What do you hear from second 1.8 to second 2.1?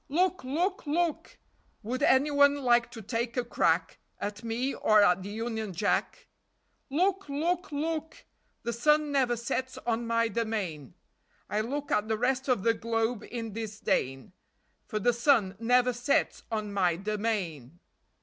Would